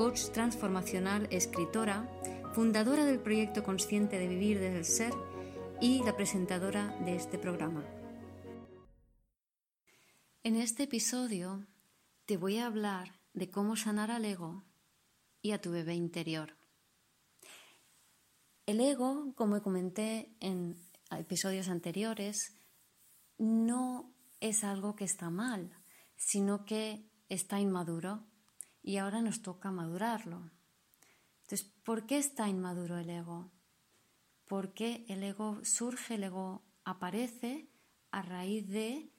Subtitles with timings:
[0.00, 2.08] coach transformacional, escritora,
[2.54, 5.12] fundadora del proyecto Consciente de Vivir desde el Ser
[5.78, 7.84] y la presentadora de este programa.
[10.42, 11.66] En este episodio
[12.24, 14.64] te voy a hablar de cómo sanar al ego
[15.42, 16.56] y a tu bebé interior.
[18.64, 20.78] El ego, como comenté en
[21.10, 22.54] episodios anteriores,
[23.36, 25.76] no es algo que está mal,
[26.16, 28.29] sino que está inmaduro
[28.82, 30.50] y ahora nos toca madurarlo.
[31.42, 33.50] Entonces, ¿por qué está inmaduro el ego?
[34.46, 37.68] Porque el ego surge, el ego aparece
[38.10, 39.12] a raíz de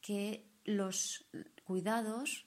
[0.00, 1.26] que los
[1.64, 2.46] cuidados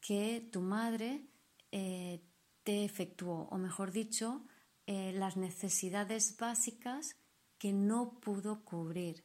[0.00, 1.26] que tu madre
[1.72, 2.22] eh,
[2.62, 4.44] te efectuó, o mejor dicho,
[4.86, 7.16] eh, las necesidades básicas
[7.58, 9.24] que no pudo cubrir.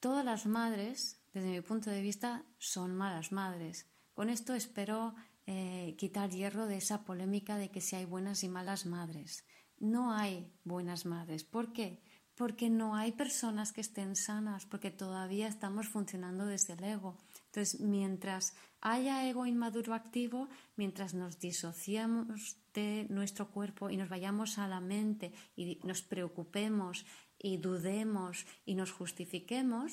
[0.00, 3.86] Todas las madres, desde mi punto de vista, son malas madres.
[4.16, 5.14] Con esto espero
[5.44, 9.44] eh, quitar hierro de esa polémica de que si hay buenas y malas madres.
[9.76, 11.44] No hay buenas madres.
[11.44, 12.02] ¿Por qué?
[12.34, 17.18] Porque no hay personas que estén sanas, porque todavía estamos funcionando desde el ego.
[17.44, 24.56] Entonces, mientras haya ego inmaduro activo, mientras nos disociamos de nuestro cuerpo y nos vayamos
[24.56, 27.04] a la mente y nos preocupemos
[27.38, 29.92] y dudemos y nos justifiquemos,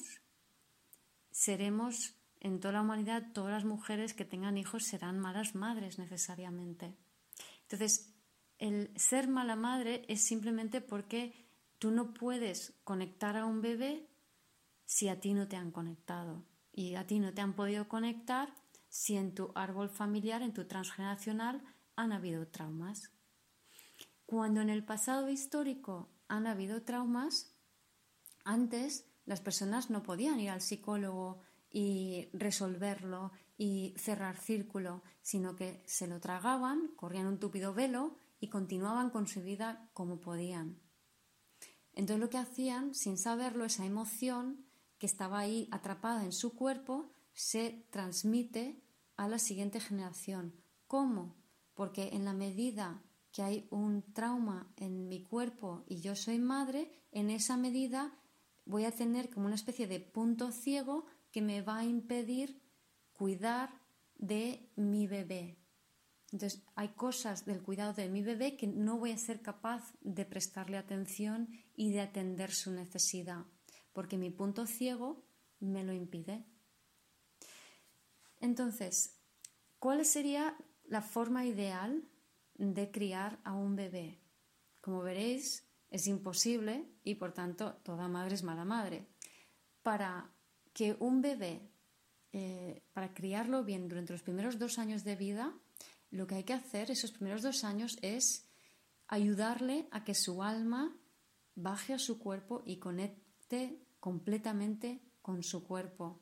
[1.30, 6.96] seremos en toda la humanidad, todas las mujeres que tengan hijos serán malas madres necesariamente.
[7.64, 8.14] Entonces,
[8.60, 11.34] el ser mala madre es simplemente porque
[11.80, 14.08] tú no puedes conectar a un bebé
[14.86, 16.44] si a ti no te han conectado.
[16.74, 18.54] Y a ti no te han podido conectar
[18.90, 21.64] si en tu árbol familiar, en tu transgeneracional,
[21.96, 23.12] han habido traumas.
[24.26, 27.56] Cuando en el pasado histórico han habido traumas,
[28.44, 31.42] antes las personas no podían ir al psicólogo
[31.74, 38.50] y resolverlo y cerrar círculo, sino que se lo tragaban, corrían un túpido velo y
[38.50, 40.80] continuaban con su vida como podían.
[41.94, 44.66] Entonces lo que hacían, sin saberlo, esa emoción
[45.00, 48.84] que estaba ahí atrapada en su cuerpo, se transmite
[49.18, 50.56] a la siguiente generación.
[50.88, 51.36] ¿Cómo?
[51.74, 56.92] Porque en la medida que hay un trauma en mi cuerpo y yo soy madre,
[57.12, 58.20] en esa medida
[58.66, 62.62] voy a tener como una especie de punto ciego que me va a impedir
[63.12, 63.72] cuidar
[64.18, 65.58] de mi bebé.
[66.32, 70.26] Entonces, hay cosas del cuidado de mi bebé que no voy a ser capaz de
[70.26, 73.46] prestarle atención y de atender su necesidad,
[73.94, 75.26] porque mi punto ciego
[75.60, 76.46] me lo impide.
[78.40, 79.20] Entonces,
[79.80, 80.56] ¿cuál sería
[80.86, 82.04] la forma ideal
[82.56, 84.20] de criar a un bebé?
[84.82, 89.08] Como veréis, es imposible y por tanto toda madre es mala madre.
[89.84, 90.33] Para
[90.74, 91.62] que un bebé,
[92.32, 95.54] eh, para criarlo bien durante los primeros dos años de vida,
[96.10, 98.48] lo que hay que hacer esos primeros dos años es
[99.08, 100.96] ayudarle a que su alma
[101.56, 106.20] baje a su cuerpo y conecte completamente con su cuerpo.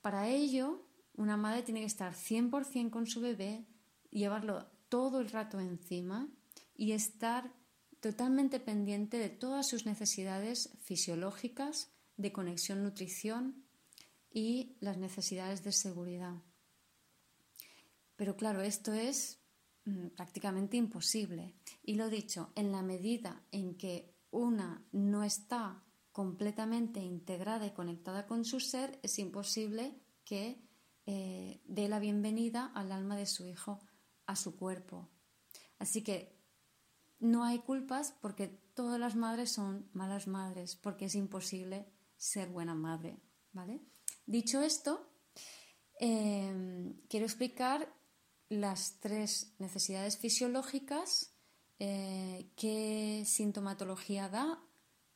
[0.00, 3.66] Para ello, una madre tiene que estar 100% con su bebé,
[4.10, 6.28] llevarlo todo el rato encima
[6.74, 7.52] y estar
[8.00, 13.64] totalmente pendiente de todas sus necesidades fisiológicas, de conexión nutrición
[14.30, 16.42] y las necesidades de seguridad.
[18.16, 19.40] Pero claro, esto es
[19.84, 21.54] mm, prácticamente imposible.
[21.82, 25.82] Y lo dicho, en la medida en que una no está
[26.12, 30.62] completamente integrada y conectada con su ser, es imposible que
[31.04, 33.80] eh, dé la bienvenida al alma de su hijo,
[34.24, 35.08] a su cuerpo.
[35.78, 36.36] Así que
[37.18, 41.86] no hay culpas porque todas las madres son malas madres, porque es imposible
[42.16, 43.18] ser buena madre.
[43.52, 43.80] ¿vale?
[44.26, 45.10] Dicho esto,
[45.98, 47.88] em, quiero explicar
[48.48, 51.32] las tres necesidades fisiológicas
[51.78, 54.62] eh, qué sintomatología da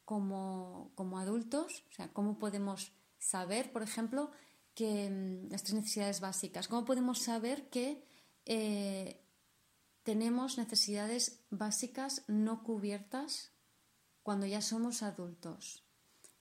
[0.04, 4.30] como, adultos, o sea, cómo podemos saber, por ejemplo,
[4.74, 8.02] que em, las tres necesidades básicas, cómo podemos saber que
[8.46, 9.24] eh,
[10.02, 13.52] tenemos necesidades básicas no cubiertas
[14.22, 15.89] cuando ya somos adultos.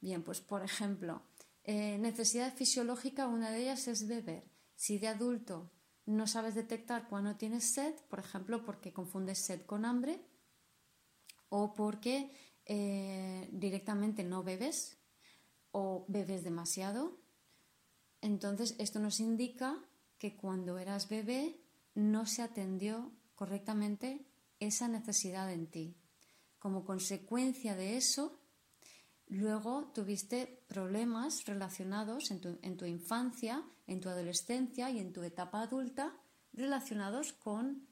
[0.02, 1.24] Bien, pues por ejemplo,
[1.64, 4.44] eh, necesidad fisiológica, una de ellas es beber.
[4.76, 5.72] Si de adulto
[6.06, 10.26] no sabes detectar cuando tienes sed, por ejemplo, porque confundes sed con hambre
[11.50, 12.32] o porque
[12.66, 14.98] eh, directamente no bebes
[15.72, 17.20] o bebes demasiado.
[18.22, 19.78] Entonces, esto nos indica
[20.18, 21.60] que cuando eras bebé
[21.94, 24.26] no se atendió correctamente
[24.60, 25.96] esa necesidad en ti.
[26.58, 28.40] Como consecuencia de eso,
[29.30, 36.18] luego tuviste problemas relacionados en tu, infancia, en tu adolescencia y en tu etapa adulta
[36.52, 37.88] relacionados con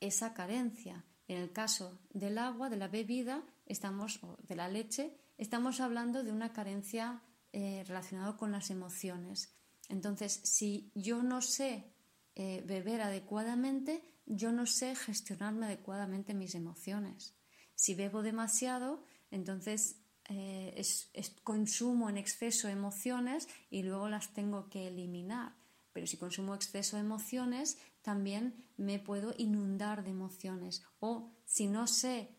[0.00, 1.04] esa carencia.
[1.26, 6.32] En el caso del agua, de la bebida, estamos, de la leche, estamos hablando de
[6.32, 7.22] una carencia
[7.52, 9.56] eh, relacionada con las emociones.
[9.88, 11.94] Entonces, si yo no sé
[12.34, 17.34] eh, beber adecuadamente, yo no sé gestionarme adecuadamente mis emociones.
[17.74, 21.10] Si bebo demasiado, entonces eh, es,
[21.42, 25.54] consumo en exceso emociones y luego las tengo que eliminar.
[25.92, 30.82] Pero si consumo exceso emociones, también me puedo inundar de emociones.
[31.00, 32.30] O si no sé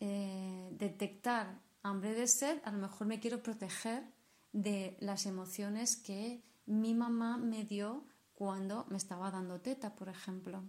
[0.00, 4.02] eh, detectar hambre de sed, a lo mejor me quiero proteger
[4.52, 10.64] de las emociones que mi mamá me dio cuando me estaba dando teta, por ejemplo.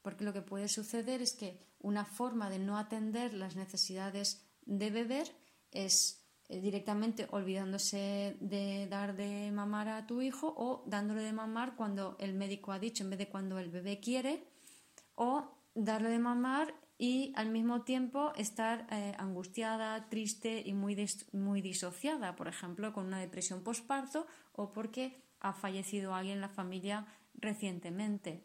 [0.00, 4.90] Porque lo que puede suceder es que una forma de no atender las necesidades de
[4.90, 5.41] beber
[5.72, 11.76] es eh, directamente olvidándose de dar de mamar a tu hijo o dándole de mamar
[11.76, 14.44] cuando el médico ha dicho en vez de cuando el bebé quiere
[15.14, 20.96] o darle de mamar y al mismo tiempo estar eh, angustiada, triste y muy,
[21.32, 26.48] muy disociada, por ejemplo, con una depresión postparto o porque ha fallecido alguien en la
[26.48, 28.44] familia recientemente.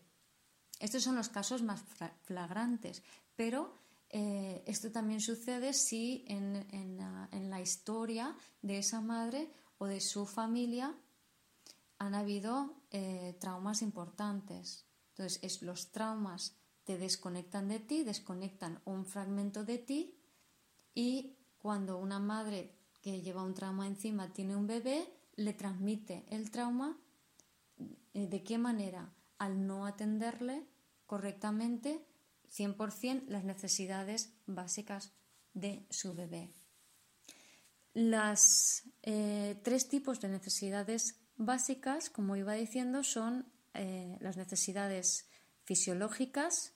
[0.79, 1.83] Estos son los casos más
[2.23, 3.03] flagrantes,
[3.35, 3.75] pero
[4.09, 6.97] eh, esto también sucede si en,
[7.49, 10.95] la, historia de esa madre o de su familia
[11.97, 14.85] han habido eh, traumas importantes.
[15.09, 20.15] Entonces, los traumas te desconectan de ti, desconectan un fragmento de ti
[20.93, 26.49] y cuando una madre que lleva un trauma encima tiene un bebé, le transmite el
[26.49, 26.97] trauma.
[28.13, 29.13] Eh, ¿De qué manera?
[29.37, 30.65] Al no atenderle
[31.05, 32.05] correctamente
[32.51, 35.11] 100% las necesidades básicas
[35.53, 36.53] de su bebé.
[37.93, 45.27] Las eh, tres tipos de necesidades básicas, como iba diciendo, son eh, las necesidades
[45.63, 46.73] fisiológicas,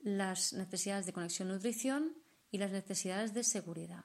[0.00, 2.16] las necesidades de conexión-nutrición
[2.50, 4.04] y las necesidades de seguridad.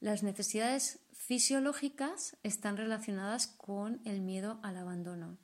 [0.00, 5.38] Las necesidades fisiológicas están relacionadas con el miedo al abandono,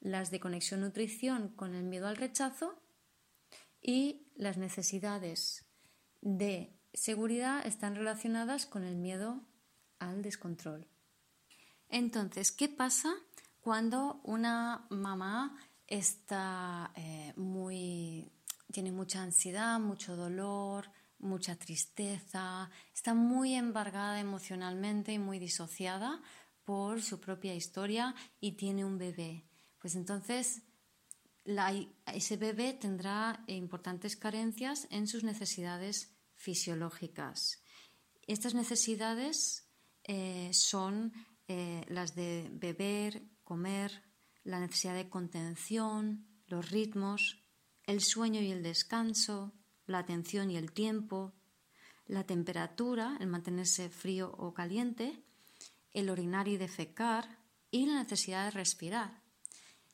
[0.00, 2.80] las de conexión-nutrición con el miedo al rechazo
[3.80, 5.64] y las necesidades
[6.20, 9.42] de seguridad están relacionadas con el miedo
[9.98, 10.88] al descontrol.
[11.88, 13.14] Entonces, ¿qué pasa
[13.60, 18.30] cuando una mamá está eh, muy
[18.72, 26.20] tiene mucha ansiedad, mucho dolor, mucha tristeza, está muy embargada emocionalmente y muy disociada
[26.64, 29.46] por su propia historia y tiene un bebé.
[29.78, 30.62] Pues entonces
[32.06, 37.62] ese bebé tendrá importantes carencias en sus necesidades fisiológicas.
[38.26, 39.66] Estas necesidades
[40.04, 41.12] eh, son
[41.48, 44.02] eh, las de beber, comer,
[44.44, 47.42] la necesidad de contención, los ritmos,
[47.84, 49.54] el sueño y el descanso,
[49.86, 51.32] la atención y el tiempo,
[52.06, 55.24] la temperatura, el mantenerse frío o caliente,
[55.92, 57.38] el orinar y defecar
[57.70, 59.22] y la necesidad de respirar.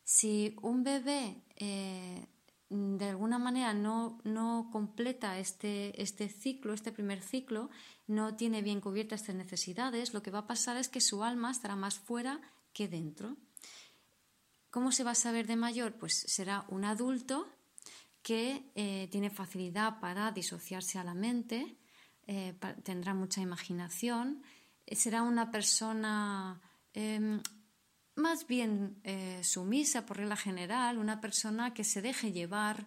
[0.02, 2.26] Si un bebé eh,
[2.70, 7.70] de alguna manera no, no completa este, este, ciclo, este primer ciclo,
[8.06, 11.50] no tiene bien cubiertas estas necesidades, lo que va a pasar es que su alma
[11.50, 12.40] estará más fuera
[12.72, 13.36] que dentro.
[14.70, 15.94] ¿Cómo se va a saber de mayor?
[15.94, 17.48] Pues será un adulto
[18.22, 21.76] que eh, tiene facilidad para disociarse a la mente,
[22.26, 24.42] eh, tendrá mucha imaginación,
[24.86, 26.60] será una persona
[26.92, 27.40] em,
[28.16, 32.86] más bien eh, sumisa por regla general, una persona que se deje llevar,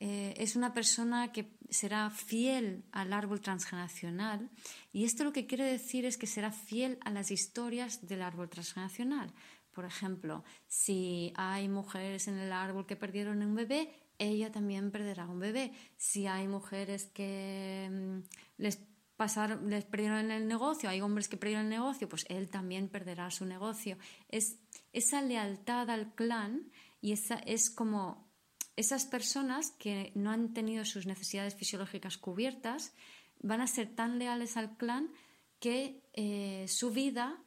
[0.00, 4.48] eh, es una persona que será fiel al árbol transgeneracional
[4.92, 8.48] y esto lo que quiere decir es que será fiel a las historias del árbol
[8.48, 9.32] transgeneracional.
[9.72, 15.26] Por ejemplo, si hay mujeres en el árbol que perdieron un bebé, ella también perderá
[15.26, 15.72] un bebé.
[15.96, 18.80] Si hay mujeres que mm, les
[19.18, 23.30] pasaron, les perdieron el negocio, hay hombres que perdieron el negocio, pues él también perderá
[23.32, 23.98] su negocio.
[24.28, 24.58] Es
[24.92, 26.70] esa lealtad al clan
[27.00, 28.30] y esa es como
[28.76, 32.94] esas personas que no han tenido sus necesidades fisiológicas cubiertas
[33.40, 35.10] van a ser tan leales al clan
[35.58, 37.42] que eh, su vida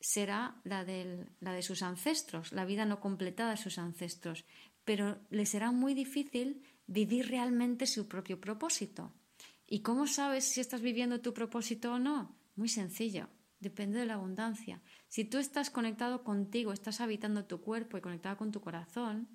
[0.00, 0.84] será la,
[1.38, 4.44] la de sus ancestros, la vida no completada de sus ancestros,
[4.84, 9.12] pero le será muy difícil vivir realmente su propio propósito.
[9.72, 12.36] ¿Y cómo sabes si estás viviendo tu propósito o no?
[12.56, 14.82] Muy sencillo, depende de la abundancia.
[15.08, 19.30] Si tú estás conectado contigo, estás habitando tu cuerpo y conectado con tu corazón,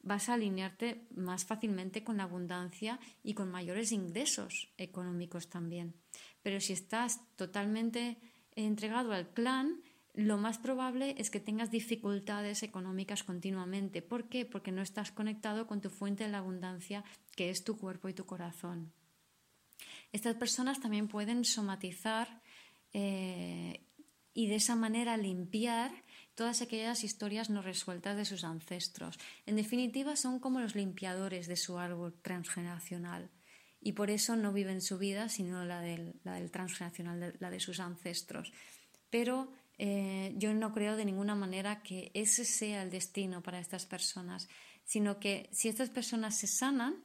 [0.00, 5.94] vas a alinearte más fácilmente con la abundancia y con mayores ingresos económicos también.
[6.42, 8.16] Pero si estás totalmente
[8.56, 9.82] entregado al clan,
[10.14, 14.00] lo más probable es que tengas dificultades económicas continuamente.
[14.00, 14.46] ¿Por qué?
[14.46, 17.04] Porque no estás conectado con tu fuente de la abundancia,
[17.36, 18.94] que es tu cuerpo y tu corazón.
[20.14, 22.40] Estas personas también pueden somatizar
[22.92, 23.84] eh,
[24.32, 25.90] y de esa manera limpiar
[26.36, 29.18] todas aquellas historias no resueltas de sus ancestros.
[29.44, 33.28] En definitiva, son como los limpiadores de su árbol transgeneracional
[33.80, 37.58] y por eso no viven su vida, sino la del, la del transgeneracional, la de
[37.58, 38.52] sus ancestros.
[39.10, 43.84] Pero eh, yo no creo de ninguna manera que ese sea el destino para estas
[43.84, 44.46] personas,
[44.84, 47.02] sino que si estas personas se sanan,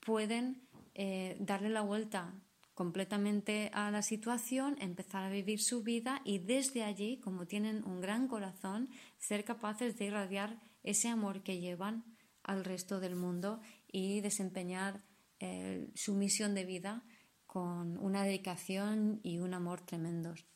[0.00, 2.34] pueden eh, darle la vuelta
[2.74, 8.00] completamente a la situación, empezar a vivir su vida y desde allí, como tienen un
[8.00, 12.04] gran corazón, ser capaces de irradiar ese amor que llevan
[12.42, 15.04] al resto del mundo y desempeñar
[15.38, 17.04] eh, su misión de vida
[17.46, 20.46] con una dedicación y un amor tremendos.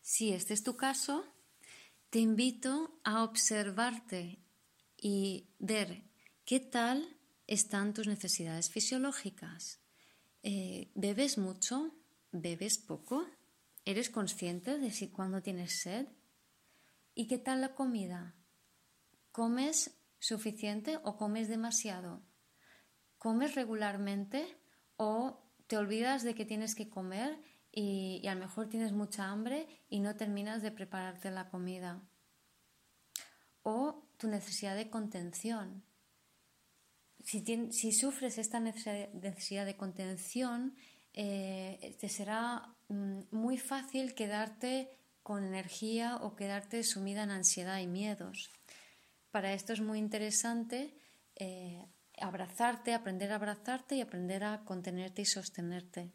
[0.00, 1.24] Si este es tu caso,
[2.10, 4.42] te invito a observarte
[4.96, 6.02] y ver
[6.44, 9.84] qué tal están tus necesidades fisiológicas
[10.46, 11.90] eh, ¿Bebes mucho?
[12.30, 13.26] ¿Bebes poco?
[13.86, 16.06] ¿Eres consciente de si cuando tienes sed?
[17.14, 18.34] ¿Y qué tal la comida?
[19.32, 22.20] ¿Comes suficiente o comes demasiado?
[23.16, 24.54] ¿Comes regularmente
[24.98, 27.40] o te olvidas de que tienes que comer
[27.72, 32.02] y, y, a lo mejor tienes mucha hambre y no terminas de prepararte la comida?
[33.62, 35.82] ¿O tu necesidad de contención?
[37.24, 40.76] Si, sufres esta necesidad de contención,
[41.12, 44.90] eh, te será mm, muy fácil quedarte
[45.22, 48.50] con energía o quedarte sumida en ansiedad y miedos.
[49.30, 50.94] Para esto es muy interesante
[51.36, 51.82] eh,
[52.18, 56.12] abrazarte, aprender a abrazarte y aprender a contenerte y sostenerte.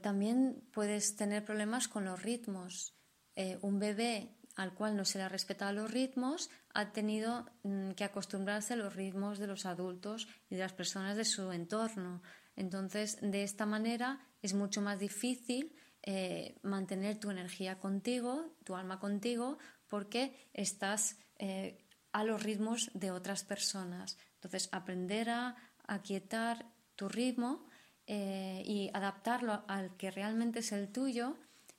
[0.00, 2.94] también puedes tener problemas con los ritmos.
[3.36, 7.92] Eh, un bebé al cual no se le ha respetado los ritmos, ha tenido mm,
[7.92, 12.22] que acostumbrarse a los ritmos de los adultos y de las personas de su entorno.
[12.56, 18.98] Entonces, de esta manera es mucho más difícil eh, mantener tu energía contigo, tu alma
[18.98, 19.58] contigo,
[19.88, 24.18] porque estás eh, a los ritmos de otras personas.
[24.34, 27.66] Entonces, aprender a aquietar tu ritmo
[28.06, 31.36] eh, y adaptarlo al que realmente es el tuyo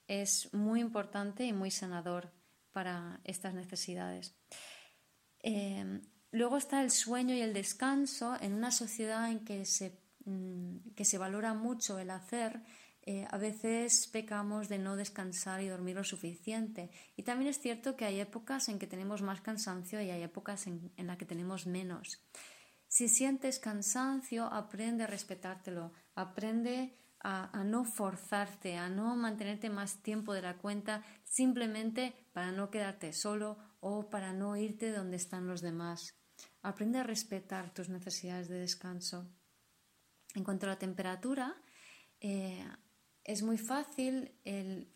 [0.08, 2.32] es muy importante y muy sanador
[2.72, 4.36] para estas necesidades.
[5.44, 8.38] Eh, luego está el sueño y el descanso.
[8.42, 12.62] En una sociedad en que se, mm, que se valora mucho el hacer,
[13.04, 16.92] eh, a veces pecamos de no descansar y dormir lo suficiente.
[17.16, 20.68] Y también es cierto que hay épocas en que tenemos más cansancio y hay épocas
[20.68, 22.24] en, en las que tenemos menos.
[22.88, 26.94] Si sientes cansancio, aprende a respetártelo, aprende
[27.24, 33.14] a, no forzarte, a no mantenerte más tiempo de la cuenta simplemente para no quedarte
[33.14, 36.16] solo o para no irte donde están los demás.
[36.62, 39.28] Aprende a respetar tus necesidades de descanso.
[40.34, 41.62] En cuanto a la temperatura,
[42.22, 42.66] eh,
[43.24, 44.32] es muy fácil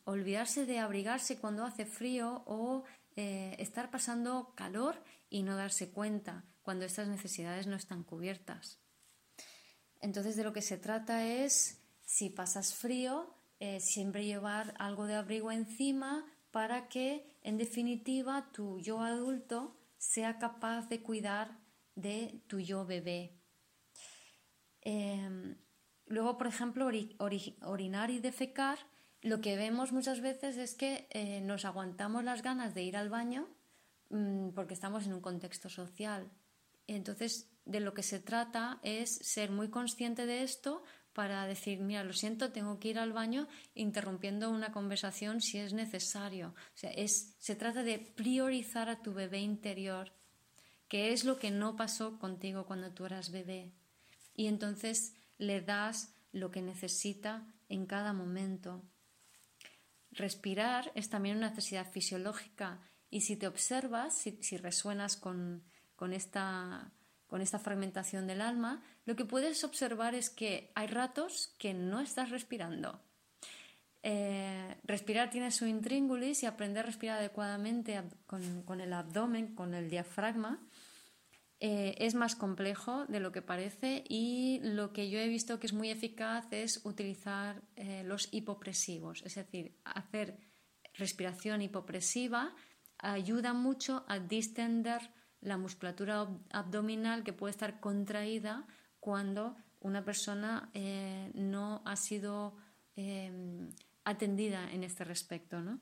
[0.06, 6.44] olvidarse de abrigarse cuando hace frío o eh, estar pasando calor y no darse cuenta
[6.64, 8.80] cuando estas necesidades no están cubiertas.
[10.02, 15.16] Entonces de lo que se trata es si pasas frío, eh, siempre llevar algo de
[15.16, 21.60] abrigo encima para que, en definitiva, tu yo adulto sea capaz de cuidar
[21.94, 23.40] de tu yo bebé.
[24.82, 25.56] Em,
[26.08, 26.90] luego, por ejemplo,
[27.62, 28.80] orinar y defecar,
[29.22, 33.10] lo que vemos muchas veces es que eh, nos aguantamos las ganas de ir al
[33.10, 33.48] baño
[34.10, 36.32] mm, porque estamos en un contexto social.
[36.88, 40.84] Entonces, de lo que se trata es ser muy consciente de esto
[41.16, 45.72] para decir, mira, lo siento, tengo que ir al baño interrumpiendo una conversación si es
[45.72, 46.50] necesario.
[46.50, 50.12] O sea, es, se trata de priorizar a tu bebé interior,
[50.90, 53.72] que es lo que no pasó contigo cuando tú eras bebé.
[54.36, 58.84] Y entonces le das lo que necesita en cada momento.
[60.12, 65.64] Respirar es también una necesidad fisiológica y si te observas, si, si resuenas con,
[65.96, 66.92] con esta
[67.28, 72.00] con esta fragmentación del alma, lo que puedes observar es que hay ratos que no
[72.00, 73.00] estás respirando.
[74.08, 79.90] eh, respirar tiene su intríngulis y aprender a respirar adecuadamente con, el abdomen, con el
[79.90, 80.60] diafragma,
[81.60, 85.66] eh, es más complejo de lo que parece y lo que yo he visto que
[85.66, 90.38] es muy eficaz es utilizar eh, los hipopresivos, es decir, hacer
[90.94, 92.54] respiración hipopresiva
[93.00, 95.02] ayuda mucho a distender
[95.42, 98.68] la musculatura abdominal que puede estar contraída
[99.06, 100.72] cuando una persona
[101.36, 102.58] no ha sido
[102.96, 103.70] em,
[104.04, 105.62] atendida en este respecto.
[105.62, 105.80] ¿no?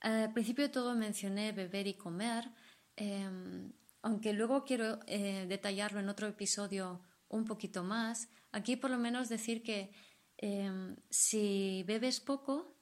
[0.00, 2.50] Al principio de todo mencioné beber y comer,
[2.96, 8.30] em, aunque luego quiero eh, detallarlo en otro episodio un poquito más.
[8.50, 9.92] Aquí por lo menos decir que
[11.10, 12.76] si bebes poco,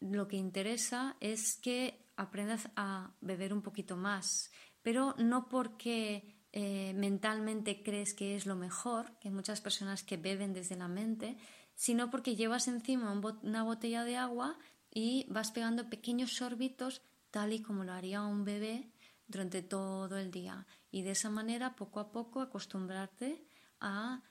[0.00, 4.50] lo que interesa es que aprendas a beber un poquito más,
[4.82, 10.52] pero no porque eh, mentalmente crees que es lo mejor, que muchas personas que beben
[10.52, 11.36] desde la mente,
[11.74, 14.58] sino porque llevas encima una botella de agua
[14.90, 18.90] y vas pegando pequeños sorbitos tal y como lo haría un bebé
[19.26, 20.66] durante todo el día.
[20.90, 23.46] Y de esa manera, poco a poco, acostumbrarte
[23.80, 24.22] a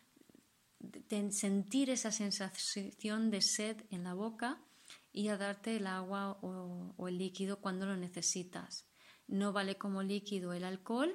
[1.32, 4.62] sentir esa sensación de sed en la boca
[5.12, 8.86] y a darte el agua o, el líquido cuando lo necesitas.
[9.28, 11.14] No vale como líquido el alcohol,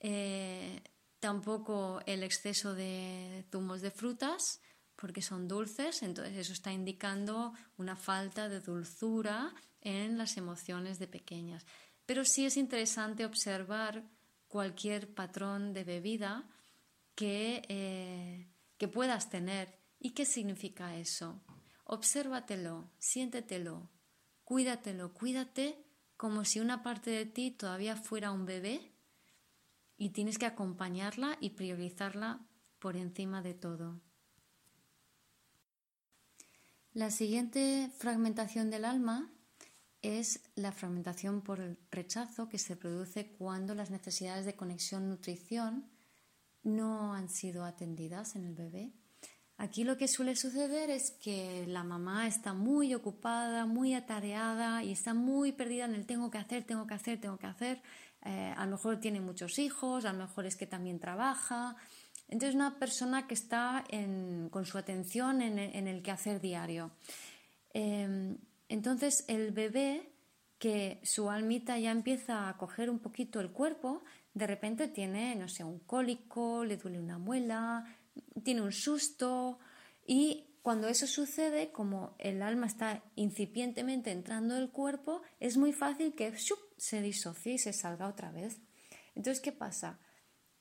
[0.00, 0.82] eh,
[1.20, 4.60] tampoco el exceso de zumos de frutas,
[4.96, 11.06] porque son dulces, entonces eso está indicando una falta de dulzura en las emociones de
[11.06, 11.66] pequeñas.
[12.04, 14.02] Pero sí es interesante observar
[14.48, 16.48] cualquier patrón de bebida
[17.14, 21.40] que, eh, que puedas tener y qué significa eso.
[21.84, 23.90] Obsérvatelo, siéntetelo,
[24.44, 25.84] cuídatelo, cuídate
[26.16, 28.92] como si una parte de ti todavía fuera un bebé
[29.98, 32.40] y tienes que acompañarla y priorizarla
[32.78, 34.00] por encima de todo.
[36.94, 39.30] La siguiente fragmentación del alma
[40.00, 45.90] es la fragmentación por el rechazo que se produce cuando las necesidades de conexión-nutrición
[46.62, 48.92] no han sido atendidas en el bebé.
[49.56, 54.92] Aquí lo que suele suceder es que la mamá está muy ocupada, muy atareada y
[54.92, 57.82] está muy perdida en el tengo que hacer, tengo que hacer, tengo que hacer.
[58.24, 61.76] Eh, a lo mejor tiene muchos hijos, a lo mejor es que también trabaja,
[62.28, 63.84] entonces, una persona que está
[64.50, 66.90] con su atención en, el quehacer diario.
[67.72, 68.36] Em,
[68.68, 70.12] entonces, el bebé,
[70.58, 74.02] que su almita ya empieza a coger un poquito el cuerpo,
[74.34, 77.84] de repente tiene, no sé, un cólico, le duele una muela,
[78.42, 79.58] tiene un susto
[80.06, 86.14] y cuando eso sucede, como el alma está incipientemente entrando el cuerpo, es muy fácil
[86.14, 86.34] que
[86.76, 88.60] se disocie y se salga otra vez.
[89.14, 89.98] Entonces, ¿qué pasa?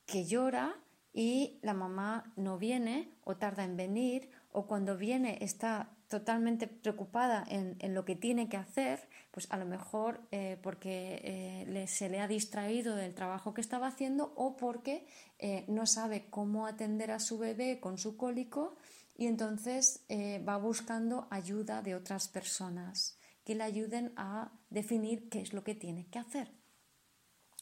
[0.06, 5.98] Que llora y la mamá no viene o tarda en venir o cuando viene está
[6.08, 11.88] totalmente preocupada en, lo que tiene que hacer, pues a lo mejor eh, porque eh,
[11.88, 15.06] se le ha distraído del trabajo que estaba haciendo o porque
[15.38, 18.78] eh, no sabe cómo atender a su bebé con su cólico
[19.18, 20.06] y entonces
[20.48, 25.74] va buscando ayuda de otras personas que le ayuden a definir qué es lo que
[25.74, 26.52] tiene que hacer.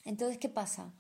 [0.03, 0.93] Entonces, ¿qué pasa?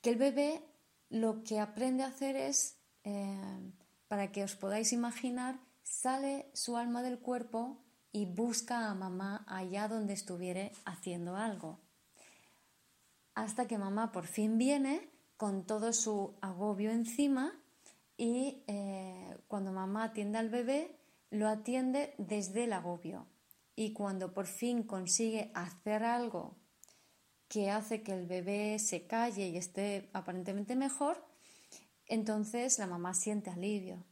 [0.00, 0.64] Que el bebé
[1.10, 3.72] lo que aprende a hacer es, eh,
[4.08, 9.88] para que os podáis imaginar, sale su alma del cuerpo y busca a mamá allá
[9.88, 11.80] donde estuviere haciendo algo.
[13.34, 17.61] Hasta que mamá por fin viene con todo su agobio encima
[18.22, 20.96] y eh, cuando mamá atiende al bebé,
[21.30, 23.26] lo atiende desde el agobio.
[23.74, 26.54] Y cuando por fin consigue hacer algo
[27.48, 31.20] que hace que el bebé se calle y esté aparentemente mejor,
[32.06, 34.04] entonces la mamá siente alivio.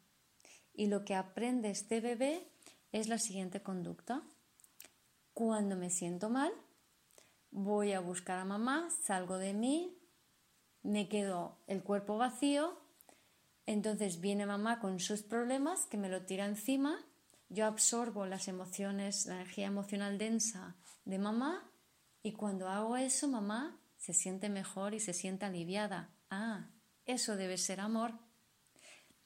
[0.74, 2.50] Y lo que aprende este bebé
[2.90, 4.24] es la siguiente conducta.
[5.34, 6.52] Cuando me siento mal,
[7.52, 9.96] voy a buscar a mamá, salgo de mí,
[10.82, 12.76] me quedo el cuerpo vacío,
[13.72, 17.06] entonces viene mamá con sus problemas que me lo tira encima,
[17.48, 21.70] yo absorbo las emociones, la energía emocional densa de mamá
[22.22, 26.10] y cuando hago eso, mamá se siente mejor y se siente aliviada.
[26.30, 26.70] Ah,
[27.06, 28.18] eso debe ser amor.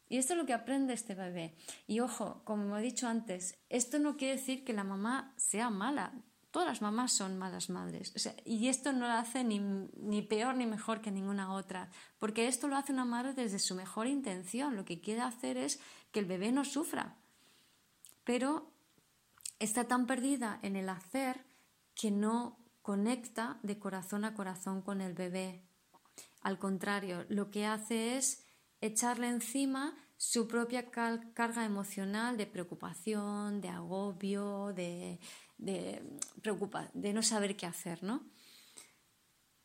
[0.09, 1.57] Y esto es lo que aprende este bebé.
[1.87, 6.12] Y ojo, como he dicho antes, esto no quiere decir que la mamá sea mala.
[6.55, 8.14] Todas las mamás son malas madres.
[8.45, 11.90] y esto no la hace ni, ni, peor ni mejor que ninguna otra.
[12.21, 14.77] Porque esto lo hace una madre desde su mejor intención.
[14.77, 15.81] Lo que quiere hacer es
[16.12, 17.17] que el bebé no sufra.
[18.23, 18.71] Pero
[19.59, 21.45] está tan perdida en el hacer
[21.93, 25.64] que no conecta de corazón a corazón con el bebé.
[26.40, 28.47] Al contrario, lo que hace es
[28.81, 35.19] echarle encima su propia carga emocional de preocupación, de agobio, de,
[35.59, 36.03] de,
[36.93, 38.25] de no saber qué hacer, ¿no?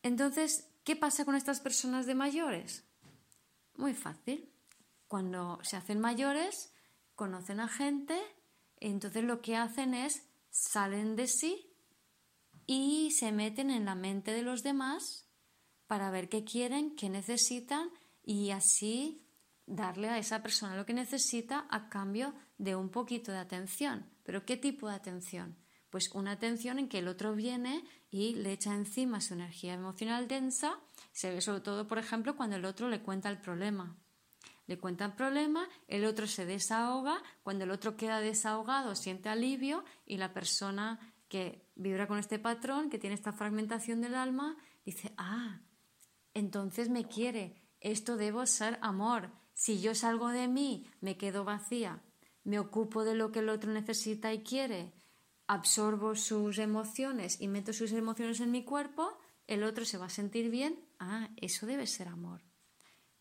[0.01, 2.85] Entonces, ¿qué pasa con estas personas de mayores?
[3.75, 4.51] Muy fácil.
[5.07, 6.73] Cuando se hacen mayores,
[7.15, 8.19] conocen a gente,
[8.77, 11.73] entonces lo que hacen es salen de sí
[12.65, 15.27] y se meten en la mente de los demás
[15.87, 17.89] para ver qué quieren, qué necesitan
[18.23, 19.25] y así
[19.65, 24.05] darle a esa persona lo que necesita a cambio de un poquito de atención.
[24.23, 25.57] ¿Pero qué tipo de atención?
[25.89, 30.27] Pues una atención en que el otro viene y le echa encima su energía emocional
[30.27, 30.79] densa.
[31.11, 33.97] Se ve sobre todo, por ejemplo, cuando el otro le cuenta el problema.
[34.67, 39.83] Le cuenta el problema, el otro se desahoga, cuando el otro queda desahogado siente alivio
[40.05, 45.13] y la persona que vibra con este patrón, que tiene esta fragmentación del alma, dice,
[45.17, 45.61] ah,
[46.35, 49.31] entonces me quiere, esto debo ser amor.
[49.53, 52.03] Si yo salgo de mí, me quedo vacía,
[52.43, 54.93] me ocupo de lo que el otro necesita y quiere,
[55.49, 60.09] absorbo sus emociones y meto sus emociones en mi cuerpo, el otro se va a
[60.09, 60.87] sentir bien.
[60.99, 62.43] Ah, eso debe ser amor.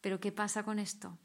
[0.03, 1.19] Pero ¿qué pasa con esto?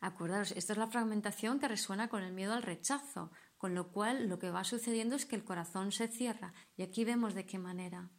[0.00, 4.28] Acordaros, esta es la fragmentación que resuena con el miedo al rechazo, con lo cual
[4.28, 6.52] lo que va sucediendo es que el corazón se cierra.
[6.76, 8.10] Y aquí vemos de qué manera.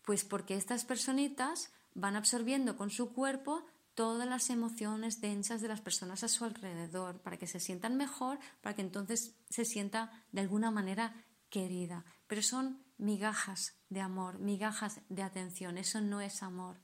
[0.00, 5.80] Pues porque estas personitas van absorbiendo con su cuerpo todas las emociones densas de las
[5.80, 10.40] personas a su alrededor, para que se sientan mejor, para que entonces se sienta de
[10.40, 12.04] alguna manera querida.
[12.26, 16.80] Pero son migajas de amor, migajas de atención, eso no es amor.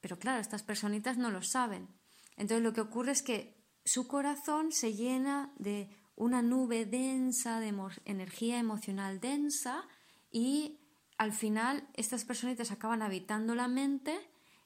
[0.00, 1.88] Pero claro, estas personitas no lo saben.
[2.36, 7.74] Entonces lo que ocurre es que su corazón se llena de una nube densa, de
[8.04, 9.84] energía emocional densa
[10.30, 10.80] y
[11.18, 14.18] al final estas personitas acaban habitando la mente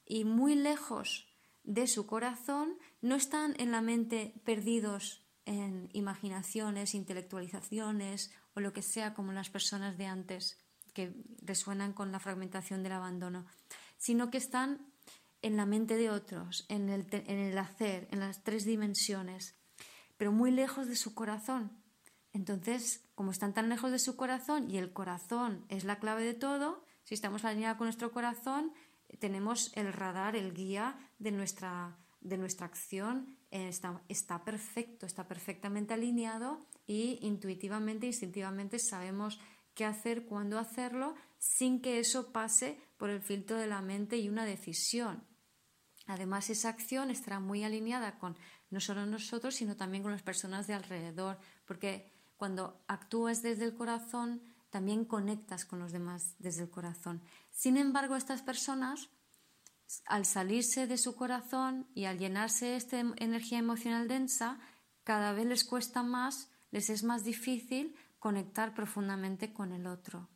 [0.06, 1.29] y muy lejos
[1.64, 8.82] de su corazón, no están en la mente perdidos en imaginaciones, intelectualizaciones o lo que
[8.82, 10.58] sea como las personas de antes
[10.92, 13.46] que resuenan con la fragmentación del abandono,
[13.96, 14.86] sino que están
[15.42, 19.54] en la mente de otros, en el, en el hacer, en las tres dimensiones,
[20.16, 21.70] pero muy lejos de su corazón.
[22.32, 26.34] Entonces, como están tan lejos de su corazón y el corazón es la clave de
[26.34, 28.72] todo, si estamos alineados con nuestro corazón,
[29.18, 35.94] tenemos el radar, el guía de nuestra, de nuestra acción, está, está perfecto, está perfectamente
[35.94, 39.40] alineado y intuitivamente, instintivamente sabemos
[39.74, 44.28] qué hacer, cuándo hacerlo, sin que eso pase por el filtro de la mente y
[44.28, 45.24] una decisión.
[46.06, 48.36] Además, esa acción estará muy alineada con
[48.70, 53.74] no solo nosotros, sino también con las personas de alrededor, porque cuando actúas desde el
[53.74, 57.22] corazón, también conectas con los demás desde el corazón.
[57.50, 59.10] Sin embargo, estas personas,
[60.06, 64.58] al salirse de su corazón y al llenarse de esta energía emocional densa,
[65.04, 70.28] cada vez les cuesta más, les es más difícil conectar profundamente con el otro.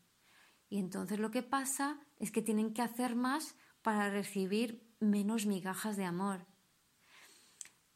[0.68, 5.96] Y entonces lo que pasa es que tienen que hacer más para recibir menos migajas
[5.96, 6.46] de amor.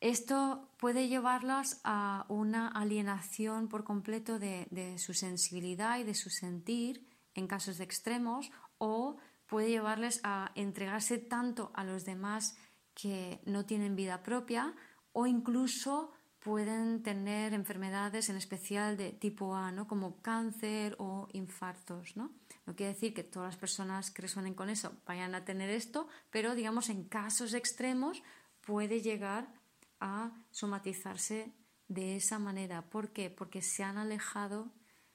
[0.00, 7.04] Esto puede llevarlos a una alienación por completo de, su sensibilidad y de su sentir
[7.34, 12.56] en casos de extremos o puede llevarles a entregarse tanto a los demás
[12.94, 14.74] que no tienen vida propia
[15.12, 19.86] o incluso pueden tener enfermedades en especial de tipo A, ¿no?
[19.86, 22.16] como cáncer o infartos.
[22.16, 22.30] ¿no?
[22.66, 26.08] no quiere decir que todas las personas que resuenen con eso vayan a tener esto,
[26.30, 28.22] pero digamos en casos extremos
[28.60, 29.52] puede llegar
[30.00, 31.52] a somatizarse
[31.88, 32.82] de esa manera.
[32.82, 33.30] ¿Por qué?
[33.30, 34.70] Porque se han alejado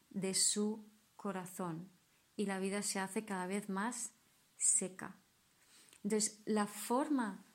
[0.10, 1.90] de su corazón
[2.36, 4.14] y la vida se hace cada vez más
[4.58, 5.18] seca.
[6.04, 7.46] Entonces, la forma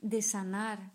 [0.00, 0.92] de sanar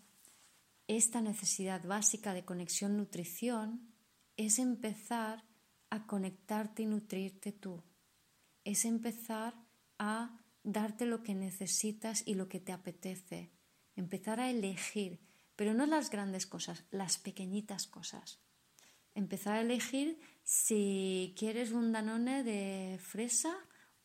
[0.88, 3.92] esta necesidad básica de conexión-nutrición
[4.36, 5.44] es empezar
[5.90, 7.82] a conectarte y nutrirte tú.
[8.64, 9.54] Es empezar
[9.98, 13.52] a darte lo que necesitas y lo que te apetece.
[13.94, 15.20] Empezar a elegir
[15.56, 18.40] pero no las grandes cosas, las pequeñitas cosas.
[19.14, 23.54] Empezar a elegir si quieres un danone de fresa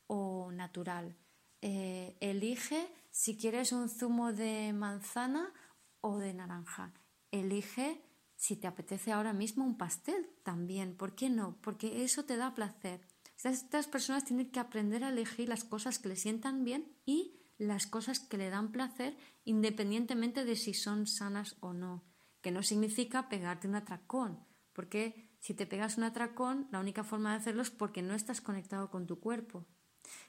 [0.07, 1.15] o natural.
[1.61, 5.53] Eh, elige si quieres un zumo de manzana
[6.01, 6.93] o de naranja.
[7.31, 8.01] Elige
[8.35, 10.95] si te apetece ahora mismo un pastel también.
[10.95, 11.57] ¿Por qué no?
[11.61, 13.01] Porque eso te da placer.
[13.43, 17.87] Estas personas tienen que aprender a elegir las cosas que les sientan bien y las
[17.87, 22.03] cosas que le dan placer independientemente de si son sanas o no,
[22.41, 24.45] que no significa pegarte un atracón,
[24.77, 28.41] porque si te pegas un atracón, la única forma de hacerlo es porque no estás
[28.41, 29.65] conectado con tu cuerpo,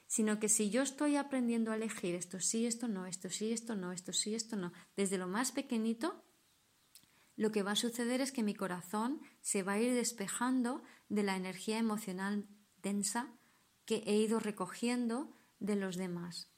[0.06, 3.76] sino que si yo estoy aprendiendo a elegir esto sí, esto no, esto sí, esto
[3.76, 6.24] no, esto sí, esto no, desde lo más pequeñito,
[7.36, 11.24] lo que va a suceder es que mi corazón se va a ir despejando de
[11.24, 12.48] la energía emocional
[12.80, 13.30] densa
[13.84, 15.30] que he ido recogiendo
[15.60, 16.50] de los demás.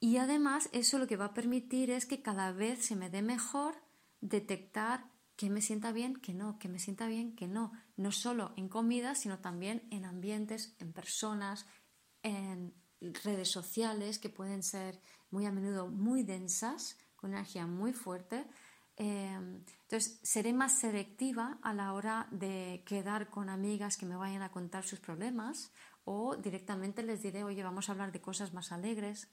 [0.00, 3.22] Y además eso lo que va a permitir es que cada vez se me dé
[3.22, 3.76] mejor
[4.20, 8.52] detectar que me sienta bien, que no, que me sienta bien, que no, no solo
[8.56, 11.66] en comida, sino también en ambientes, en personas,
[12.22, 18.46] en redes sociales que pueden ser muy a menudo muy densas, con energía muy fuerte.
[18.96, 24.42] Em, entonces, seré más selectiva a la hora de quedar con amigas que me vayan
[24.42, 25.72] a contar sus problemas
[26.04, 29.28] o directamente les diré, oye, vamos a hablar de cosas más alegres.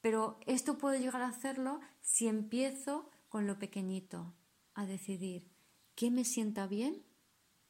[0.00, 4.34] Pero esto puedo llegar a hacerlo si empiezo con lo pequeñito,
[4.74, 5.50] a decidir
[5.94, 7.04] qué me sienta bien,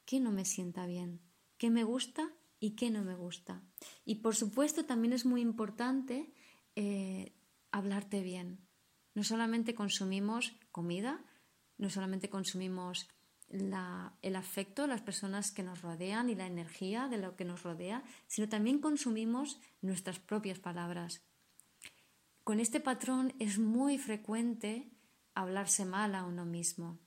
[0.05, 1.21] qué no me sienta bien,
[1.59, 3.63] qué me gusta y qué no me gusta.
[4.05, 6.33] Y por supuesto también es muy importante
[6.77, 7.33] eh,
[7.71, 8.67] hablarte bien.
[9.15, 11.25] No solamente consumimos comida,
[11.79, 13.09] no solamente consumimos
[13.49, 18.05] el afecto, las personas que nos rodean y la energía de lo que nos rodea,
[18.29, 21.23] sino también consumimos nuestras propias palabras,
[22.45, 24.91] con este patrón es muy frecuente
[25.35, 26.99] hablarse mal a uno mismo.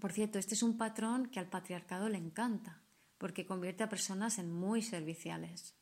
[0.00, 2.82] Por cierto, este es un patrón que al patriarcado le encanta,
[3.18, 5.76] porque convierte a personas en muy serviciales.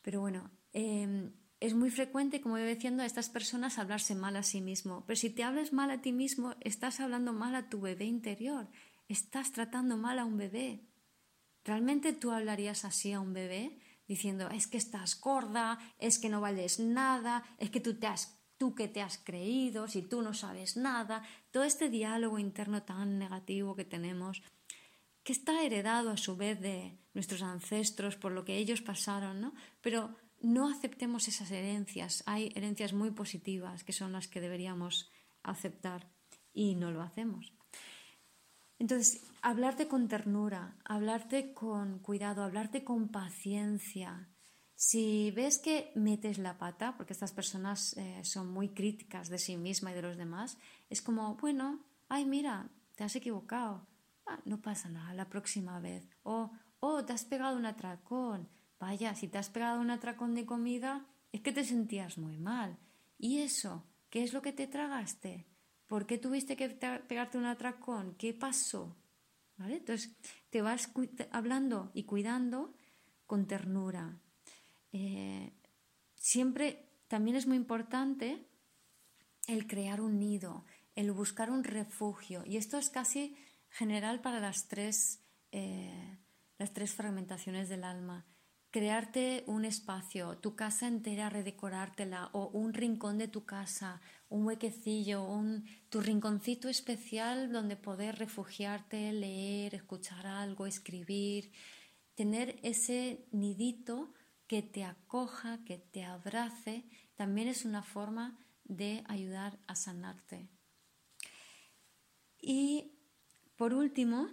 [0.00, 4.42] Pero bueno, em, es muy frecuente, como iba diciendo, a estas personas hablarse mal a
[4.42, 5.04] sí mismo.
[5.06, 8.68] Pero si te hablas mal a ti mismo, estás hablando mal a tu bebé interior,
[9.08, 10.88] estás tratando mal a un bebé.
[11.64, 13.78] ¿Realmente tú hablarías así a un bebé?
[14.12, 18.41] diciendo es que estás gorda, es que no vales nada, es que tú te has
[18.62, 23.18] tú que te has creído, si tú no sabes nada, todo este diálogo interno tan
[23.18, 24.40] negativo que tenemos,
[25.24, 29.52] que está heredado a su vez de nuestros ancestros por lo que ellos pasaron, ¿no?
[29.80, 35.10] Pero no aceptemos esas herencias, hay herencias muy positivas que son las que deberíamos
[35.42, 36.06] aceptar
[36.54, 37.52] y no lo hacemos.
[38.78, 44.28] Entonces, hablarte con ternura, hablarte con cuidado, hablarte con paciencia.
[44.84, 49.56] Si ves que metes la pata, porque estas personas eh, son muy críticas de sí
[49.56, 50.58] misma y de los demás,
[50.90, 53.86] es como, bueno, ay, mira, te has equivocado.
[54.26, 56.10] Ah, no pasa nada, la próxima vez.
[56.24, 58.48] O, oh, te has pegado un atracón.
[58.80, 62.76] Vaya, si te has pegado un atracón de comida, es que te sentías muy mal.
[63.18, 63.86] ¿Y eso?
[64.10, 65.46] ¿Qué es lo que te tragaste?
[65.86, 66.68] ¿Por qué tuviste que
[67.06, 68.16] pegarte un atracón?
[68.18, 68.96] ¿Qué pasó?
[69.60, 70.16] Entonces
[70.50, 70.90] te vas
[71.30, 72.74] hablando y cuidando
[73.26, 74.18] con ternura.
[74.92, 75.52] Eh,
[76.14, 78.46] siempre también es muy importante
[79.46, 82.44] el crear un nido, el buscar un refugio.
[82.46, 83.36] Y esto es casi
[83.70, 86.18] general para las tres, eh,
[86.58, 88.26] las tres fragmentaciones del alma
[88.72, 94.00] crearte un espacio, tu casa entera, redecorártela o un rincón de tu casa,
[94.30, 101.52] un huequecillo, un, tu rinconcito especial donde poder refugiarte, leer, escuchar algo, escribir,
[102.14, 104.14] tener ese nidito
[104.52, 106.84] que te acoja, que te abrace,
[107.16, 110.50] también es una forma de ayudar a sanarte.
[112.38, 112.92] Y
[113.56, 114.28] por último,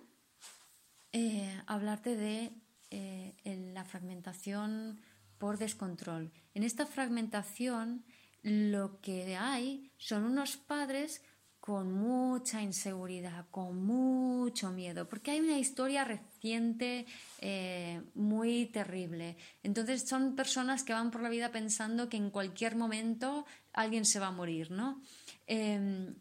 [1.13, 2.51] eh, hablarte de
[2.89, 4.99] eh, la fragmentación
[5.37, 6.33] por descontrol.
[6.53, 8.03] En esta fragmentación
[8.41, 11.23] lo que hay son unos padres
[11.59, 17.05] con mucha inseguridad, con mucho miedo, porque hay una historia reciente
[17.39, 19.37] eh, muy terrible.
[19.63, 24.19] Entonces son personas que van por la vida pensando que en cualquier momento alguien se
[24.19, 25.01] va a morir, ¿no?
[25.47, 26.15] Em,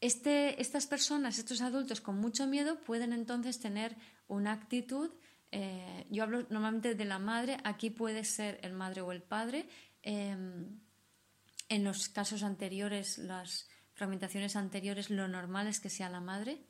[0.00, 3.96] este, estas personas, estos adultos con mucho miedo, pueden entonces tener
[4.28, 5.10] una actitud
[5.52, 9.68] eh, yo hablo normalmente de la madre, aquí puede ser el madre o el padre.
[10.02, 10.80] Em,
[11.68, 16.60] en los casos anteriores, las fragmentaciones anteriores, lo normal es que sea la madre.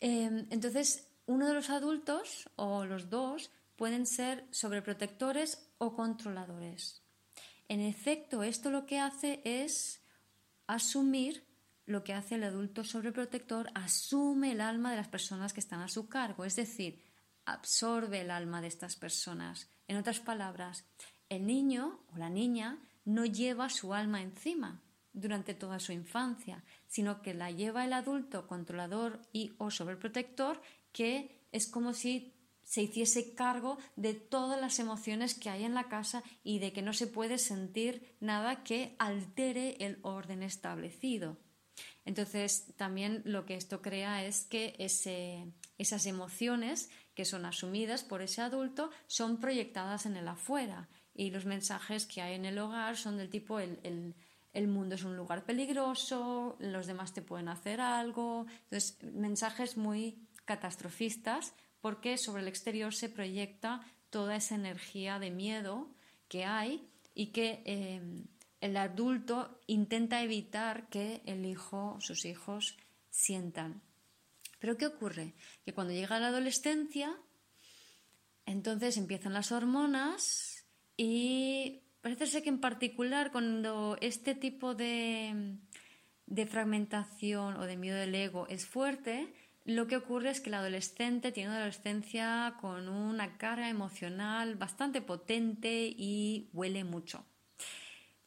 [0.00, 7.02] Em, entonces, uno de los adultos o los dos pueden ser sobreprotectores o controladores.
[7.68, 10.00] En efecto, esto lo que hace es
[10.66, 11.46] asumir
[11.86, 15.88] lo que hace el adulto sobreprotector, asume el alma de las personas que están a
[15.88, 17.02] su cargo, es decir,
[17.44, 19.68] absorbe el alma de estas personas.
[19.86, 20.84] En otras palabras,
[21.28, 24.80] el niño o la niña no lleva su alma encima
[25.14, 30.60] durante toda su infancia, sino que la lleva el adulto controlador y o sobreprotector
[30.92, 35.88] que es como si se hiciese cargo de todas las emociones que hay en la
[35.88, 41.38] casa y de que no se puede sentir nada que altere el orden establecido.
[42.04, 48.42] Entonces, también lo que esto crea es que esas emociones que son asumidas por ese
[48.42, 53.16] adulto son proyectadas en el afuera y los mensajes que hay en el hogar son
[53.16, 54.14] del tipo el, el
[54.68, 58.46] mundo es un lugar peligroso, los demás te pueden hacer algo.
[58.64, 65.88] Entonces, mensajes muy catastrofistas porque sobre el exterior se proyecta toda esa energía de miedo
[66.28, 68.24] que hay y que eh,
[68.60, 72.76] el adulto intenta evitar que el hijo, sus hijos,
[73.10, 73.82] sientan.
[74.58, 75.34] Pero ¿qué ocurre?
[75.64, 77.14] Que cuando llega la adolescencia,
[78.46, 80.64] entonces empiezan las hormonas
[80.96, 85.56] y parece ser que en particular cuando este tipo de,
[86.26, 89.32] de fragmentación o de miedo del ego es fuerte,
[89.64, 95.00] lo que ocurre es que el adolescente tiene una adolescencia con una carga emocional bastante
[95.00, 97.24] potente y huele mucho.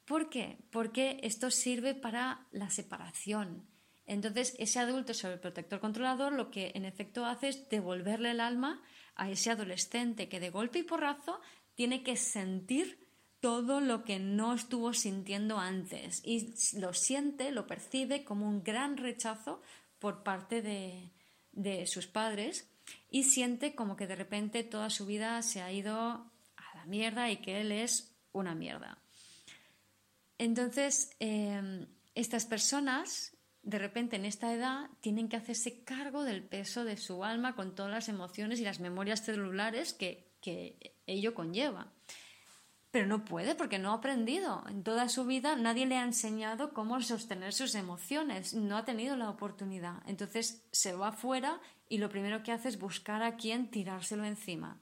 [0.05, 0.57] ¿Por qué?
[0.71, 3.63] Porque esto sirve para la separación.
[4.07, 8.81] Entonces, ese adulto sobreprotector controlador lo que en efecto hace es devolverle el alma
[9.13, 11.39] a ese adolescente que de golpe y porrazo
[11.75, 13.06] tiene que sentir
[13.39, 18.97] todo lo que no estuvo sintiendo antes y lo siente, lo percibe como un gran
[18.97, 19.61] rechazo
[19.99, 21.11] por parte de,
[21.51, 22.69] de sus padres
[23.09, 27.29] y siente como que de repente toda su vida se ha ido a la mierda
[27.29, 28.99] y que él es una mierda.
[30.37, 36.85] Entonces, em, estas personas, de repente en esta edad, tienen que hacerse cargo del peso
[36.85, 41.91] de su alma con todas las emociones y las memorias celulares que, que ello conlleva.
[42.91, 44.63] Pero no puede porque no ha aprendido.
[44.69, 48.53] En toda su vida nadie le ha enseñado cómo sostener sus emociones.
[48.53, 50.01] No ha tenido la oportunidad.
[50.07, 54.79] Entonces se va afuera y lo primero que hace es buscar a quién tirárselo encima.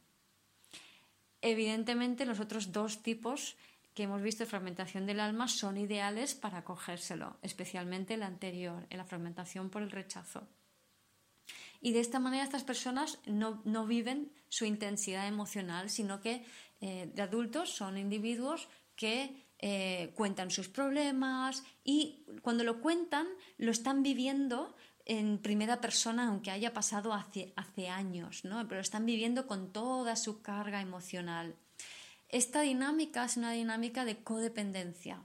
[1.42, 3.56] Evidentemente los otros dos tipos
[3.94, 8.98] que hemos visto de fragmentación del alma son ideales para cogérselo, especialmente el anterior, en
[8.98, 10.48] la fragmentación por el rechazo.
[11.86, 16.44] Y de esta manera estas personas no, viven su intensidad emocional, sino que
[16.82, 23.28] eh, de adultos son individuos que eh, cuentan sus problemas y cuando lo cuentan
[23.60, 28.68] lo están viviendo en primera persona, aunque haya pasado hace, hace años, ¿no?
[28.68, 31.56] pero están viviendo con toda su carga emocional.
[32.30, 35.24] Esta dinámica es una dinámica de codependencia,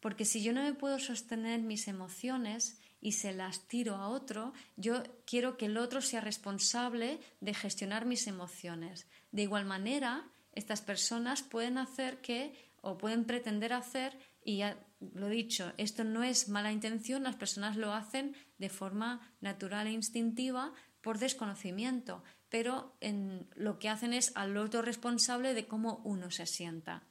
[0.00, 4.54] porque si yo no me puedo sostener mis emociones y se las tiro a otro,
[4.76, 9.06] yo quiero que el otro sea responsable de gestionar mis emociones.
[9.32, 14.78] De igual manera, estas personas pueden hacer que o pueden pretender hacer, y ya
[15.14, 19.88] lo he dicho, esto no es mala intención, las personas lo hacen de forma natural
[19.88, 26.00] e instintiva por desconocimiento, pero en, lo que hacen es al otro responsable de cómo
[26.04, 27.02] uno se sienta.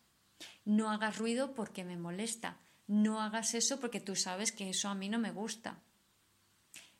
[0.63, 2.58] No hagas ruido porque me molesta,
[2.91, 5.80] no hagas eso porque tú sabes que eso a mí no me gusta.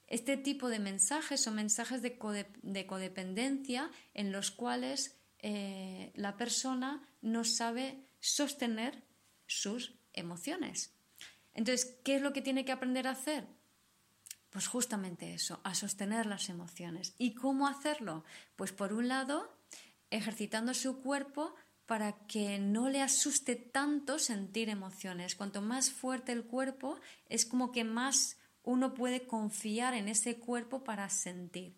[0.08, 7.44] Este tipo de mensajes son mensajes de, codependencia en los cuales eh, la persona no
[7.44, 9.04] sabe sostener
[9.48, 10.94] sus emociones.
[11.54, 13.46] Entonces, ¿qué es lo que tiene que aprender a hacer?
[14.50, 17.16] Pues justamente eso, a sostener las emociones.
[17.18, 18.24] ¿Y cómo hacerlo?
[18.56, 19.58] Pues por un lado,
[20.10, 21.54] ejercitando su cuerpo
[21.86, 25.36] para que no le asuste tanto sentir emociones.
[25.36, 30.84] Cuanto más fuerte el cuerpo, es como que más uno puede confiar en ese cuerpo
[30.84, 31.76] para sentir.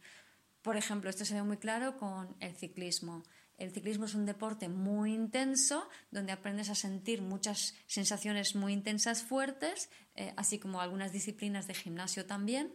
[0.62, 3.24] Por ejemplo, esto se ve muy claro con el ciclismo.
[3.58, 9.24] El ciclismo es un deporte muy intenso donde aprendes a sentir muchas sensaciones muy intensas
[9.24, 12.74] fuertes, eh, así como algunas disciplinas de gimnasio también.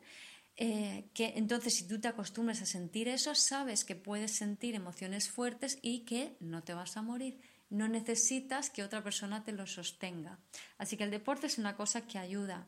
[0.61, 5.31] Eh, que entonces si tú te acostumbras a sentir eso, sabes que puedes sentir emociones
[5.31, 7.41] fuertes y que no te vas a morir.
[7.71, 10.41] No necesitas que otra persona te lo sostenga.
[10.77, 12.67] Así que el deporte es una cosa que ayuda.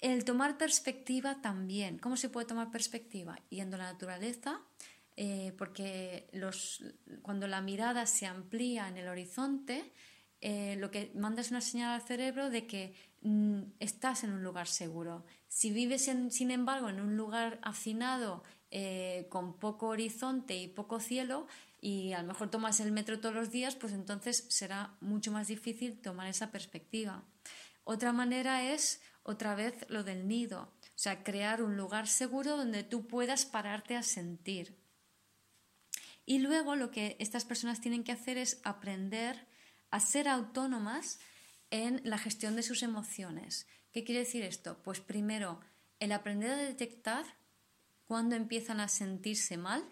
[0.00, 1.98] El tomar perspectiva también.
[1.98, 3.38] ¿Cómo se puede tomar perspectiva?
[3.50, 4.60] Yendo a la naturaleza,
[5.16, 6.28] eh, porque
[7.22, 9.92] cuando la mirada se amplía en el horizonte,
[10.40, 12.94] eh, lo que manda es una señal al cerebro de que
[13.80, 15.24] estás en un lugar seguro.
[15.48, 21.46] Si vives, sin embargo, en un lugar hacinado, eh, con poco horizonte y poco cielo,
[21.80, 25.48] y a lo mejor tomas el metro todos los días, pues entonces será mucho más
[25.48, 27.24] difícil tomar esa perspectiva.
[27.84, 32.82] Otra manera es, otra vez, lo del nido, o sea, crear un lugar seguro donde
[32.82, 34.76] tú puedas pararte a sentir.
[36.24, 39.46] Y luego lo que estas personas tienen que hacer es aprender
[39.90, 41.20] a ser autónomas
[41.70, 43.66] en la gestión de sus emociones.
[43.92, 44.78] ¿Qué quiere decir esto?
[44.82, 45.60] Pues primero,
[46.00, 47.24] el aprender a detectar
[48.06, 49.82] cuando empiezan a sentirse mal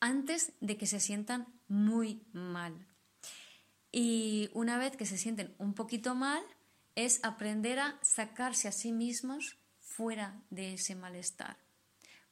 [0.00, 2.86] antes de que se sientan muy mal.
[3.92, 6.42] Y una vez que se sienten un poquito mal,
[6.96, 11.56] es aprender a sacarse a sí mismos fuera de ese malestar.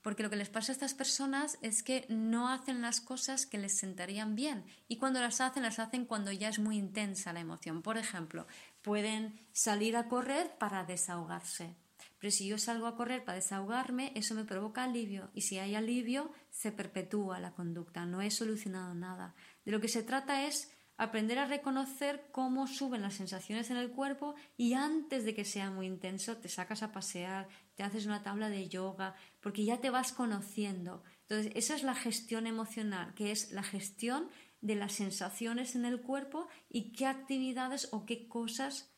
[0.02, 3.58] porque lo que les pasa a estas personas es que no hacen las cosas que
[3.58, 7.40] les sentarían bien y cuando las hacen, las hacen cuando ya es muy intensa la
[7.40, 7.82] emoción.
[7.82, 8.46] Por ejemplo,
[8.82, 11.76] pueden salir a correr para desahogarse.
[12.18, 15.74] Pero si yo salgo a correr para desahogarme, eso me provoca alivio y si hay
[15.74, 18.06] alivio, se perpetúa la conducta.
[18.06, 19.34] No he solucionado nada.
[19.64, 23.90] De lo que se trata es aprender a reconocer cómo suben las sensaciones en el
[23.90, 28.22] cuerpo y antes de que sea muy intenso te sacas a pasear, te haces una
[28.22, 31.02] tabla de yoga, porque ya te vas conociendo.
[31.22, 34.28] Entonces, esa es la gestión emocional, que es la gestión
[34.62, 38.90] de las sensaciones en el cuerpo y qué actividades o qué cosas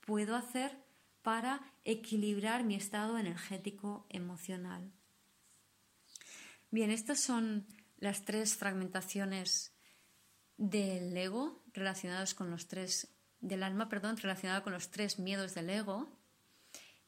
[0.00, 0.76] puedo hacer
[1.22, 4.90] para equilibrar mi estado energético emocional.
[6.70, 7.66] Bien, estas son
[7.98, 9.72] las tres fragmentaciones
[10.56, 13.08] del ego relacionados con los tres
[13.40, 16.08] del alma, perdón, relacionada con los tres miedos del ego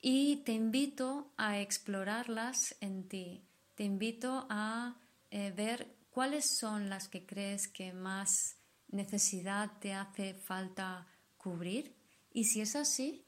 [0.00, 3.44] y te invito a explorarlas en ti.
[3.74, 4.96] Te invito a
[5.30, 8.56] eh, ver cuáles son las que crees que más
[8.88, 11.06] necesidad te hace falta
[11.38, 11.96] cubrir
[12.32, 13.24] y si es así,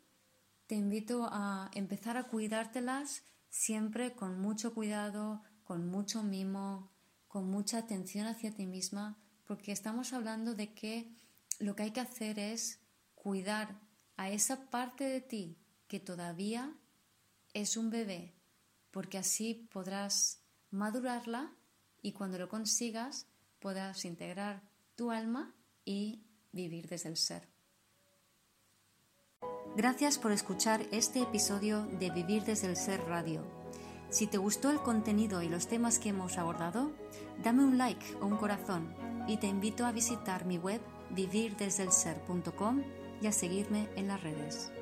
[0.66, 6.90] te invito a empezar a cuidártelas siempre con mucho cuidado, con mucho mimo,
[7.26, 11.10] con mucha atención hacia ti misma porque estamos hablando de que
[11.58, 12.80] lo que hay que hacer es
[13.14, 13.80] cuidar
[14.16, 15.56] a esa parte de ti
[15.88, 16.74] que todavía
[17.54, 18.34] es un bebé,
[18.90, 21.52] porque así podrás madurarla
[22.04, 23.26] y cuando lo consigas
[23.58, 24.62] podrás integrar
[24.94, 25.54] tu alma
[25.86, 27.48] y vivir desde el ser.
[29.74, 33.42] Gracias por escuchar este episodio de Vivir desde el Ser Radio.
[34.10, 36.92] Si te gustó el contenido y los temas que hemos abordado,
[37.42, 38.94] dame un like o un corazón
[39.26, 42.82] y te invito a visitar mi web vivirdesdelser.com
[43.22, 44.73] y a seguirme en las redes.